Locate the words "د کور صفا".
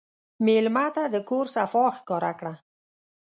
1.13-1.85